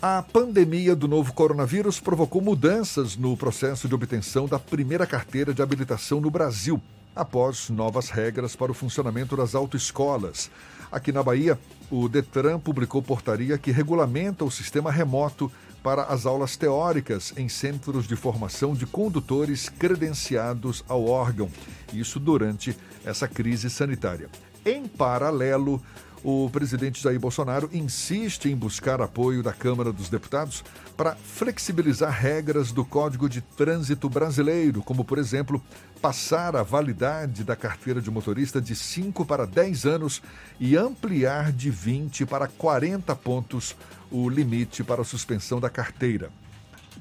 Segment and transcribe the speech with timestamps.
[0.00, 5.62] A pandemia do novo coronavírus provocou mudanças no processo de obtenção da primeira carteira de
[5.62, 6.78] habilitação no Brasil,
[7.14, 10.50] após novas regras para o funcionamento das autoescolas.
[10.92, 11.58] Aqui na Bahia,
[11.90, 15.50] o Detran publicou portaria que regulamenta o sistema remoto
[15.82, 21.48] para as aulas teóricas em centros de formação de condutores credenciados ao órgão,
[21.90, 24.28] isso durante essa crise sanitária.
[24.62, 25.80] Em paralelo,
[26.24, 30.64] o presidente Jair Bolsonaro insiste em buscar apoio da Câmara dos Deputados
[30.96, 35.62] para flexibilizar regras do Código de Trânsito Brasileiro, como, por exemplo,
[36.00, 40.22] passar a validade da carteira de motorista de 5 para 10 anos
[40.58, 43.76] e ampliar de 20 para 40 pontos
[44.10, 46.30] o limite para a suspensão da carteira.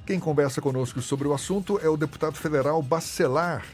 [0.05, 3.65] Quem conversa conosco sobre o assunto é o deputado federal Bacelar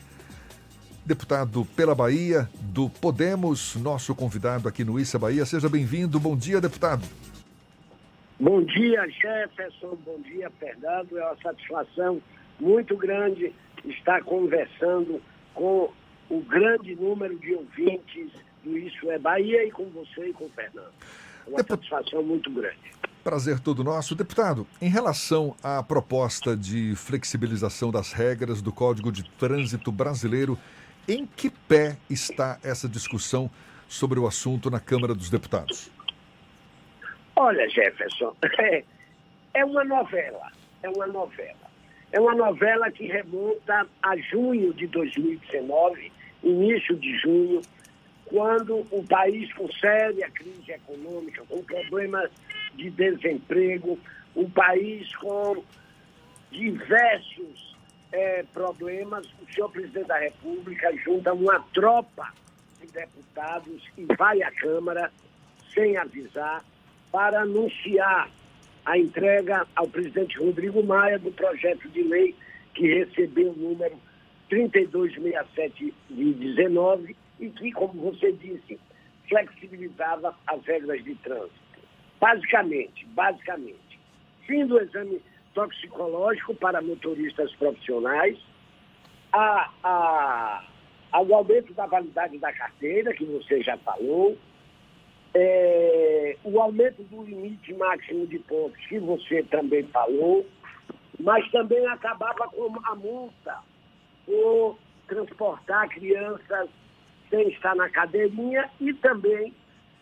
[1.05, 5.45] deputado pela Bahia, do Podemos, nosso convidado aqui no Issa Bahia.
[5.45, 6.17] Seja bem-vindo.
[6.19, 7.05] Bom dia, deputado.
[8.39, 9.97] Bom dia, Jefferson.
[10.05, 11.17] Bom dia, Fernando.
[11.17, 12.21] É uma satisfação
[12.59, 15.21] muito grande estar conversando
[15.53, 15.91] com
[16.29, 18.31] o grande número de ouvintes
[18.63, 20.93] do Isso é Bahia e com você e com o Fernando.
[21.47, 22.79] É uma satisfação muito grande.
[23.21, 24.15] Prazer todo nosso.
[24.15, 30.57] Deputado, em relação à proposta de flexibilização das regras do Código de Trânsito Brasileiro,
[31.07, 33.49] em que pé está essa discussão
[33.87, 35.91] sobre o assunto na Câmara dos Deputados?
[37.35, 38.35] Olha, Jefferson,
[39.53, 40.51] é, uma novela,
[40.83, 41.71] é uma novela.
[42.11, 46.11] É uma novela que remonta a junho de 2019,
[46.43, 47.61] início de junho,
[48.25, 52.29] quando o país com séria crise econômica, com problemas
[52.75, 53.97] de desemprego,
[54.35, 55.63] o país com
[56.51, 57.75] diversos
[58.11, 62.31] é, problemas, o senhor presidente da República junta uma tropa
[62.79, 65.11] de deputados e vai à Câmara
[65.73, 66.63] sem avisar
[67.11, 68.29] para anunciar
[68.85, 72.35] a entrega ao presidente Rodrigo Maia do projeto de lei
[72.73, 73.95] que recebeu o número
[74.49, 78.79] 3267 de 19 e que, como você disse,
[79.29, 81.51] flexibilizava as regras de trânsito.
[82.19, 83.99] Basicamente, basicamente,
[84.45, 85.21] fim do exame
[85.53, 88.37] toxicológico para motoristas profissionais,
[89.33, 90.63] a, a,
[91.11, 94.37] aumento da validade da carteira, que você já falou,
[95.33, 100.45] é, o aumento do limite máximo de pontos, que você também falou,
[101.19, 103.59] mas também acabava com a multa
[104.25, 106.69] por transportar crianças
[107.29, 109.53] sem estar na cadeirinha e também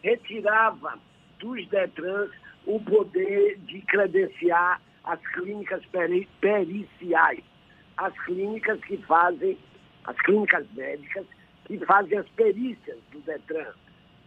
[0.02, 0.98] retirava
[1.40, 2.32] dos DETRANS
[2.66, 7.44] o poder de credenciar as clínicas peri periciais,
[7.98, 9.58] as clínicas que fazem,
[10.06, 11.26] as clínicas médicas
[11.66, 13.74] que fazem as perícias do DETRAN,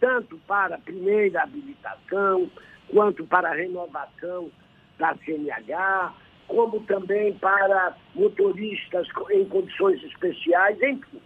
[0.01, 2.51] tanto para a primeira habilitação,
[2.89, 4.51] quanto para a renovação
[4.99, 6.13] da CNH,
[6.47, 11.21] como também para motoristas em condições especiais, enfim,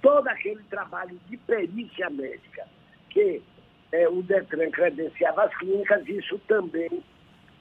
[0.00, 2.66] todo aquele trabalho de perícia médica
[3.10, 3.42] que
[3.92, 7.02] é, o DETRAN credenciava as clínicas, isso também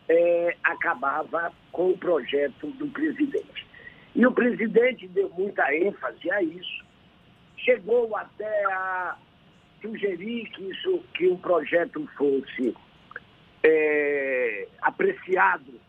[0.10, 3.68] é, acabava com o projeto do presidente.
[4.14, 6.86] E o presidente deu muita ênfase a isso,
[7.58, 9.16] chegou até a
[9.82, 12.76] sugerir que, isso, que o projeto fosse
[13.64, 15.80] é, apreciado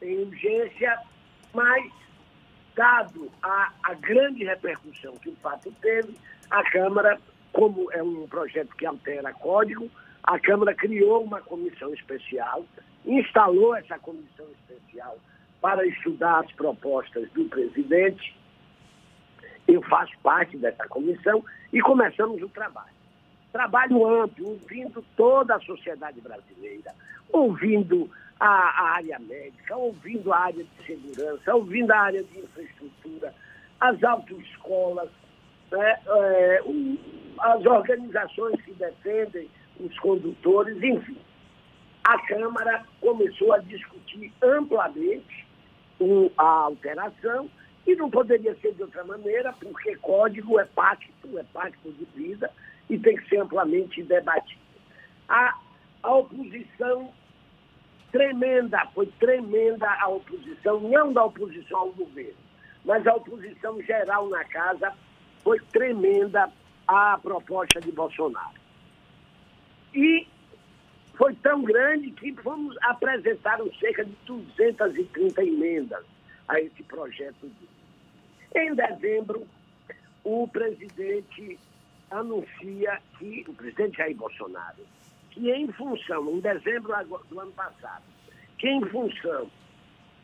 [0.00, 0.98] em urgência,
[1.52, 1.90] mas,
[2.74, 6.16] dado a, a grande repercussão que o fato teve,
[6.50, 7.18] a Câmara,
[7.52, 9.90] como é um projeto que altera código,
[10.22, 12.64] a Câmara criou uma comissão especial
[13.04, 15.18] instalou essa comissão especial
[15.60, 18.36] para estudar as propostas do presidente.
[19.66, 22.92] Eu faço parte dessa comissão e começamos o trabalho.
[23.52, 26.92] Trabalho amplo, ouvindo toda a sociedade brasileira,
[27.30, 28.10] ouvindo
[28.40, 33.34] a, a área médica, ouvindo a área de segurança, ouvindo a área de infraestrutura,
[33.80, 35.10] as autoescolas,
[35.70, 36.62] né, é,
[37.38, 39.48] as organizações que defendem
[39.78, 41.16] os condutores, enfim
[42.04, 45.46] a Câmara começou a discutir amplamente
[46.36, 47.48] a alteração
[47.86, 52.50] e não poderia ser de outra maneira, porque código é pacto, é pacto de vida
[52.88, 54.60] e tem que ser amplamente debatido.
[55.28, 55.58] A,
[56.02, 57.12] a oposição
[58.10, 62.36] tremenda, foi tremenda a oposição, não da oposição ao governo,
[62.84, 64.92] mas a oposição geral na casa
[65.42, 66.52] foi tremenda
[66.86, 68.60] à proposta de Bolsonaro.
[69.94, 70.26] E
[71.22, 76.04] foi tão grande que fomos apresentaram cerca de 230 emendas
[76.48, 77.48] a esse projeto.
[78.56, 79.46] Em dezembro,
[80.24, 81.60] o presidente
[82.10, 84.84] anuncia que, o presidente Jair Bolsonaro,
[85.30, 86.92] que em função, em dezembro
[87.28, 88.02] do ano passado,
[88.58, 89.48] que, em função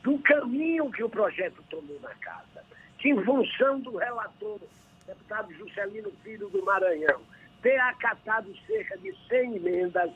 [0.02, 2.64] do caminho que o projeto tomou na casa,
[2.98, 4.58] que, em função do relator,
[5.06, 7.20] deputado Juscelino Filho do Maranhão,
[7.62, 10.10] ter acatado cerca de 100 emendas,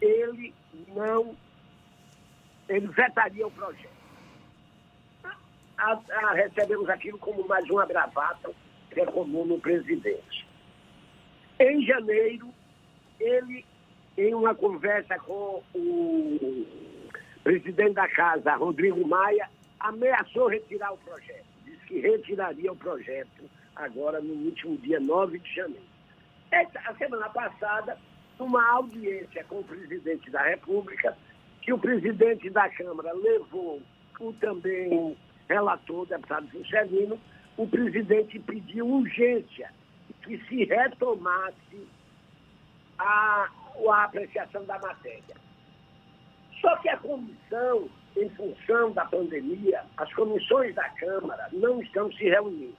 [0.00, 0.54] ele
[0.94, 1.36] não.
[2.68, 4.00] ele vetaria o projeto.
[5.78, 8.50] A, a, recebemos aquilo como mais uma bravata
[8.90, 10.46] que é comum no presidente.
[11.58, 12.52] Em janeiro,
[13.18, 13.64] ele,
[14.16, 16.66] em uma conversa com o
[17.42, 19.48] presidente da casa, Rodrigo Maia,
[19.78, 21.44] ameaçou retirar o projeto.
[21.64, 25.90] Disse que retiraria o projeto agora no último dia 9 de janeiro.
[26.86, 27.96] A semana passada,
[28.40, 31.16] numa audiência com o presidente da República,
[31.60, 33.82] que o presidente da Câmara levou
[34.18, 35.16] o também
[35.46, 37.20] relator, deputado Juscelino,
[37.58, 39.70] o presidente pediu urgência
[40.22, 41.86] que se retomasse
[42.98, 43.50] a,
[43.90, 45.36] a apreciação da matéria.
[46.60, 52.24] Só que a comissão, em função da pandemia, as comissões da Câmara não estão se
[52.24, 52.76] reunindo.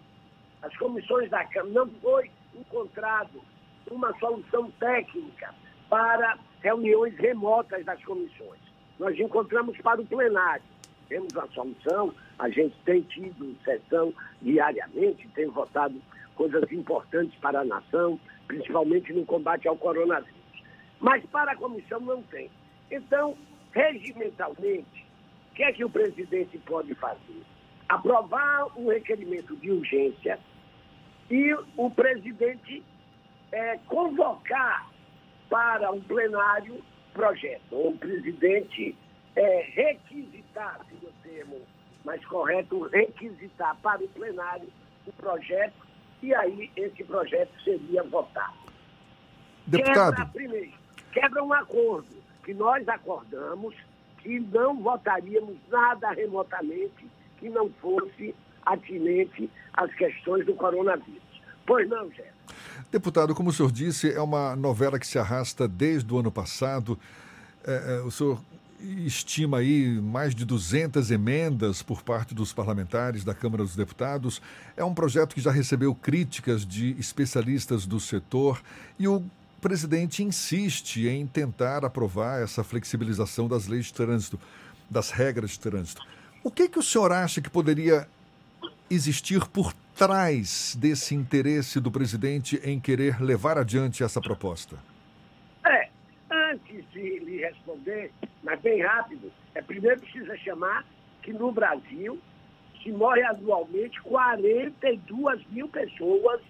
[0.62, 3.42] As comissões da Câmara não foi encontrado
[3.92, 5.54] uma solução técnica
[5.90, 8.60] para reuniões remotas das comissões.
[8.98, 10.64] Nós encontramos para o plenário.
[11.10, 16.02] Temos a solução, a gente tem tido sessão diariamente, tem votado
[16.36, 18.18] coisas importantes para a nação,
[18.48, 20.40] principalmente no combate ao coronavírus.
[21.00, 22.50] Mas para a comissão não tem.
[22.90, 23.36] Então,
[23.74, 25.06] regimentalmente,
[25.52, 27.42] o que é que o presidente pode fazer?
[27.90, 30.40] Aprovar um requerimento de urgência
[31.30, 32.82] e o presidente
[33.52, 34.90] é, convocar
[35.50, 36.82] para um plenário
[37.14, 38.96] projeto, ou o presidente
[39.36, 41.62] é, requisitar, se o termo
[42.06, 44.68] mais correto, requisitar para o plenário
[45.06, 45.74] o projeto
[46.22, 48.54] e aí esse projeto seria votado.
[49.68, 50.16] Deputado.
[50.16, 50.72] Quebra, primeiro,
[51.12, 53.76] quebra um acordo que nós acordamos
[54.20, 57.08] que não votaríamos nada remotamente
[57.40, 61.31] que não fosse atinente às questões do coronavírus.
[61.66, 62.32] Pois não, Jé.
[62.92, 67.00] Deputado, como o senhor disse, é uma novela que se arrasta desde o ano passado.
[67.66, 68.42] É, é, o senhor
[69.06, 74.42] estima aí mais de 200 emendas por parte dos parlamentares da Câmara dos Deputados.
[74.76, 78.62] É um projeto que já recebeu críticas de especialistas do setor
[78.98, 79.24] e o
[79.62, 84.40] presidente insiste em tentar aprovar essa flexibilização das leis de trânsito,
[84.90, 86.02] das regras de trânsito.
[86.44, 88.08] O que, que o senhor acha que poderia
[88.90, 94.80] existir por trás desse interesse do presidente em querer levar adiante essa proposta?
[95.64, 95.90] É,
[96.32, 98.12] antes de lhe responder,
[98.42, 100.84] mas bem rápido, é primeiro precisa chamar
[101.22, 102.20] que no Brasil
[102.82, 106.42] se morre anualmente 42 mil pessoas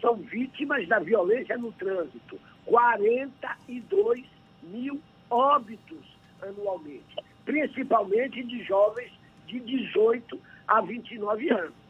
[0.00, 2.38] são vítimas da violência no trânsito.
[2.66, 4.24] 42
[4.62, 6.06] mil óbitos
[6.40, 9.10] anualmente, principalmente de jovens
[9.48, 11.83] de 18 a 29 anos.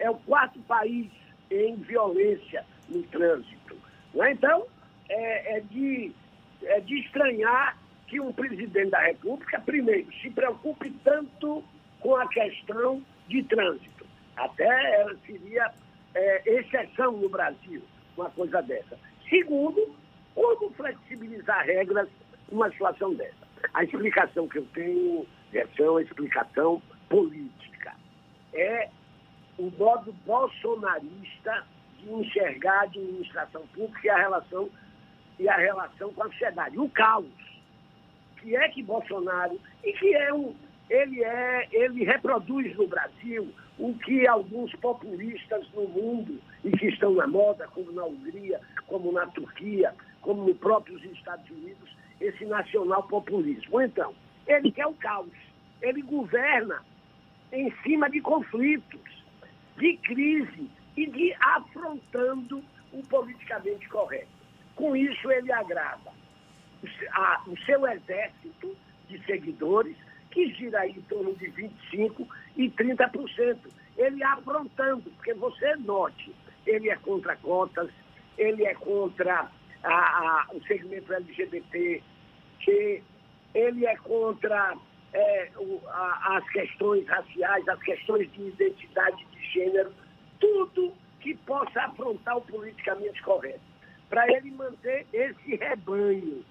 [0.00, 1.08] É o quarto país
[1.50, 3.76] em violência no trânsito.
[4.16, 4.32] É?
[4.32, 4.66] Então,
[5.08, 6.12] é, é, de,
[6.64, 7.76] é de estranhar
[8.06, 11.62] que um presidente da República, primeiro, se preocupe tanto
[12.00, 14.04] com a questão de trânsito.
[14.36, 15.72] Até ela seria
[16.14, 17.82] é, exceção no Brasil,
[18.16, 18.98] uma coisa dessa.
[19.28, 19.94] Segundo,
[20.34, 22.08] como flexibilizar regras
[22.50, 23.48] numa situação dessa?
[23.74, 27.94] A explicação que eu tenho é uma explicação política.
[28.52, 28.88] É
[29.60, 31.66] o modo bolsonarista
[31.98, 34.70] de enxergar a administração pública e a relação,
[35.38, 36.78] e a relação com a sociedade.
[36.78, 37.26] O caos
[38.40, 40.54] que é que Bolsonaro, e que é um,
[40.88, 47.12] ele é, ele reproduz no Brasil o que alguns populistas no mundo e que estão
[47.12, 53.02] na moda, como na Hungria, como na Turquia, como nos próprios Estados Unidos, esse nacional
[53.04, 53.80] populismo.
[53.80, 54.14] Então,
[54.46, 55.30] ele quer o caos.
[55.80, 56.82] Ele governa
[57.52, 59.19] em cima de conflitos,
[59.80, 64.28] de crise e de afrontando o politicamente correto.
[64.76, 66.12] Com isso, ele agrada
[67.46, 68.76] o seu exército
[69.08, 69.96] de seguidores,
[70.30, 73.58] que gira aí em torno de 25% e 30%.
[73.96, 76.34] Ele afrontando, porque você note,
[76.66, 77.90] ele é contra cotas,
[78.38, 79.50] ele é contra
[79.82, 82.02] a, a, o segmento LGBT,
[82.60, 83.02] que
[83.54, 84.76] ele é contra
[85.12, 89.92] é, o, a, as questões raciais, as questões de identidade de gênero,
[90.38, 93.60] tudo que possa afrontar o politicamente correto,
[94.08, 96.44] para ele manter esse rebanho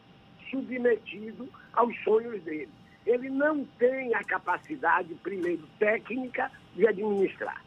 [0.50, 2.70] submetido aos sonhos dele.
[3.06, 7.64] Ele não tem a capacidade, primeiro, técnica de administrar.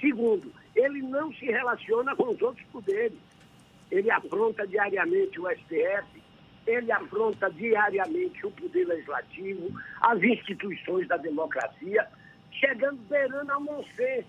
[0.00, 3.18] Segundo, ele não se relaciona com os outros poderes.
[3.90, 6.23] Ele afronta diariamente o STF
[6.66, 12.06] ele afronta diariamente o poder legislativo, as instituições da democracia,
[12.52, 14.26] chegando beirando ao nonsense.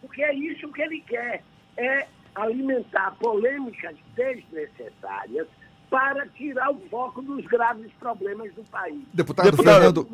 [0.00, 1.42] Porque é isso que ele quer,
[1.76, 5.46] é alimentar polêmicas desnecessárias,
[5.90, 9.02] para tirar o foco dos graves problemas do país.
[9.12, 10.08] Deputado, Deputado Fernando.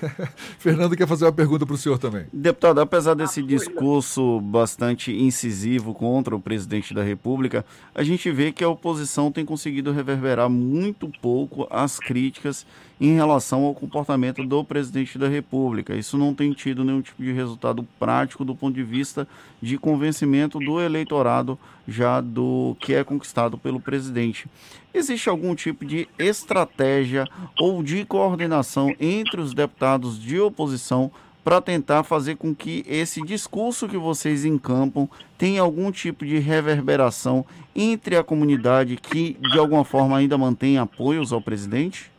[0.58, 2.26] Fernando quer fazer uma pergunta para o senhor também.
[2.32, 8.52] Deputado, apesar desse ah, discurso bastante incisivo contra o presidente da República, a gente vê
[8.52, 12.66] que a oposição tem conseguido reverberar muito pouco as críticas
[13.00, 15.94] em relação ao comportamento do presidente da República.
[15.94, 19.28] Isso não tem tido nenhum tipo de resultado prático do ponto de vista
[19.60, 24.48] de convencimento do eleitorado já do que é conquistado pelo presidente.
[24.92, 27.26] Existe algum tipo de estratégia
[27.60, 31.10] ou de coordenação entre os deputados de oposição
[31.44, 37.46] para tentar fazer com que esse discurso que vocês encampam tenha algum tipo de reverberação
[37.72, 42.10] entre a comunidade que, de alguma forma, ainda mantém apoios ao presidente?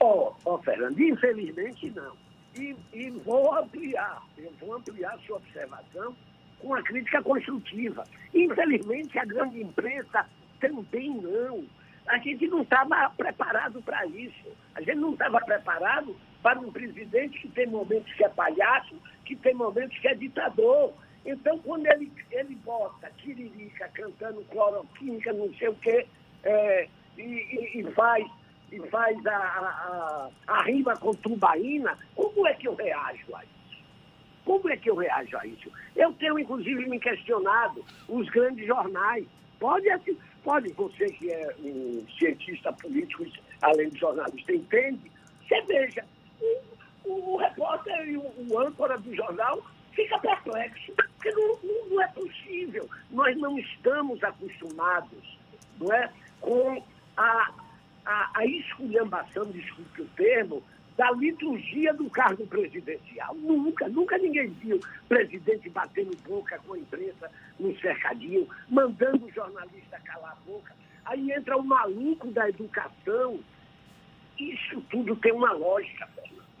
[0.00, 2.12] Ó, oh, oh, Fernando, infelizmente não.
[2.54, 6.16] E, e vou ampliar, eu vou ampliar sua observação
[6.58, 8.04] com a crítica construtiva.
[8.34, 10.26] Infelizmente, a grande imprensa
[10.60, 11.64] também não.
[12.06, 14.52] A gente não estava preparado para isso.
[14.74, 19.34] A gente não estava preparado para um presidente que tem momentos que é palhaço, que
[19.36, 20.92] tem momentos que é ditador.
[21.24, 26.06] Então, quando ele, ele bota Tiririca cantando cloroquímica, não sei o quê,
[26.44, 26.88] é,
[27.18, 28.24] e, e, e, faz,
[28.72, 33.82] e faz a, a, a, rima com tubaína, como é que eu reajo a isso?
[34.44, 35.70] Como é que eu reajo a isso?
[35.94, 39.26] Eu tenho, inclusive, me questionado os grandes jornais.
[39.58, 43.24] Pode, assim, pode você que é um cientista político,
[43.62, 45.10] além de jornalista, entende?
[45.46, 46.04] Você veja,
[47.04, 52.02] o, o repórter e o, o, âncora do jornal fica perplexo, porque não, não, não
[52.02, 52.88] é possível.
[53.10, 55.38] Nós não estamos acostumados
[55.80, 56.82] não é, com
[57.16, 57.52] a,
[58.06, 60.62] a, a esculhambação, desculpe o termo,
[60.96, 63.34] da liturgia do cargo presidencial.
[63.34, 70.00] Nunca, nunca ninguém viu presidente batendo boca com a imprensa no cercadinho, mandando o jornalista
[70.04, 70.74] calar a boca.
[71.04, 73.38] Aí entra o maluco da educação.
[74.38, 76.08] Isso tudo tem uma lógica,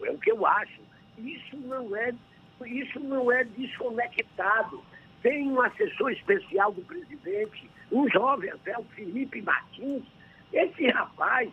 [0.02, 0.80] é o que eu acho.
[1.18, 2.14] Isso não é,
[2.66, 4.82] isso não é desconectado.
[5.22, 10.04] Tem um assessor especial do presidente, um jovem até, o Felipe Martins.
[10.52, 11.50] Esse rapaz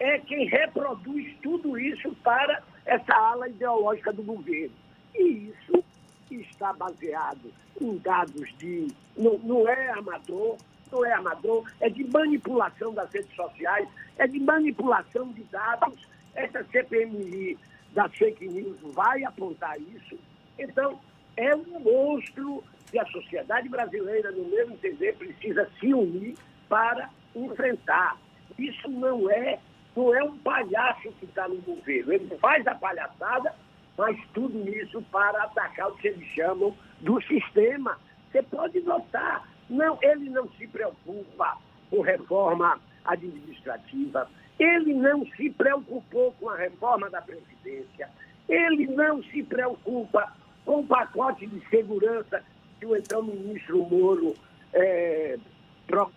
[0.00, 4.74] é quem reproduz tudo isso para essa ala ideológica do governo.
[5.14, 5.84] E isso
[6.30, 8.88] está baseado em dados de.
[9.16, 10.56] Não, não é amador,
[10.90, 16.06] não é amador, é de manipulação das redes sociais, é de manipulação de dados.
[16.34, 17.58] Essa CPMI
[17.92, 20.18] da fake news vai apontar isso.
[20.58, 20.98] Então,
[21.36, 26.34] é um monstro que a sociedade brasileira, no meu entender, precisa se unir
[26.68, 28.16] para enfrentar.
[28.58, 29.58] Isso não é
[29.94, 32.12] não é um palhaço que está no governo.
[32.12, 33.54] Ele faz a palhaçada,
[33.96, 37.98] mas tudo isso para atacar o que eles chamam do sistema.
[38.30, 41.58] Você pode notar, não, ele não se preocupa
[41.90, 48.08] com reforma administrativa, ele não se preocupou com a reforma da Previdência,
[48.48, 50.32] ele não se preocupa
[50.64, 52.42] com o pacote de segurança
[52.78, 54.34] que o então ministro Moro
[54.72, 55.38] é,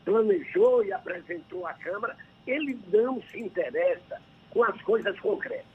[0.04, 2.16] planejou e apresentou à Câmara
[2.48, 5.66] ele não se interessa com as coisas concretas.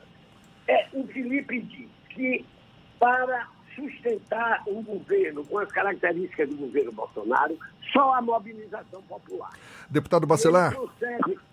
[0.68, 2.44] É, o Felipe diz que
[2.98, 7.58] para sustentar um governo com as características do governo Bolsonaro,
[7.92, 9.52] só a mobilização popular.
[9.88, 10.74] Deputado Bacelar,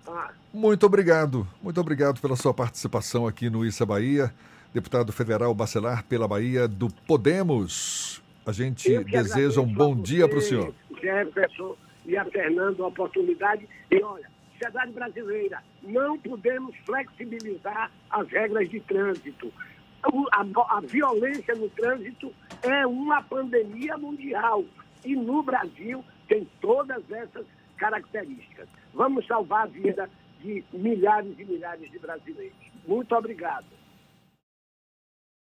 [0.08, 0.32] ah.
[0.54, 1.48] muito obrigado.
[1.62, 4.34] Muito obrigado pela sua participação aqui no Issa Bahia.
[4.74, 8.22] Deputado Federal Bacelar pela Bahia do Podemos.
[8.46, 10.74] A gente deseja um bom dia para o senhor.
[11.01, 11.75] Jefferson
[12.08, 13.68] e a Fernando a oportunidade.
[13.92, 19.54] E olha, sociedade brasileira, não podemos flexibilizar as regras de trânsito.
[20.02, 22.34] A, a, a, violência no trânsito
[22.64, 24.64] é uma pandemia mundial
[25.06, 27.46] e no Brasil tem todas essas
[27.78, 28.68] características.
[28.94, 30.10] Vamos salvar a vida
[30.40, 32.58] de milhares e milhares de brasileiros.
[32.88, 33.66] Muito obrigado.